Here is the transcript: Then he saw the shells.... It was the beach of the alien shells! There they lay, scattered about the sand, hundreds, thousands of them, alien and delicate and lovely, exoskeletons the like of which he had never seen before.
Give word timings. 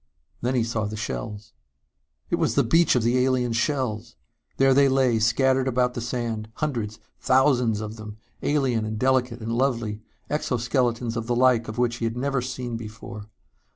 Then 0.41 0.55
he 0.55 0.63
saw 0.63 0.85
the 0.85 0.95
shells.... 0.95 1.53
It 2.31 2.37
was 2.37 2.55
the 2.55 2.63
beach 2.63 2.95
of 2.95 3.03
the 3.03 3.23
alien 3.23 3.53
shells! 3.53 4.15
There 4.57 4.73
they 4.73 4.89
lay, 4.89 5.19
scattered 5.19 5.67
about 5.67 5.93
the 5.93 6.01
sand, 6.01 6.49
hundreds, 6.55 6.97
thousands 7.19 7.81
of 7.81 7.97
them, 7.97 8.17
alien 8.41 8.83
and 8.83 8.97
delicate 8.97 9.41
and 9.41 9.53
lovely, 9.53 10.01
exoskeletons 10.27 11.13
the 11.13 11.35
like 11.35 11.67
of 11.67 11.77
which 11.77 11.97
he 11.97 12.05
had 12.05 12.17
never 12.17 12.41
seen 12.41 12.77
before. 12.77 13.27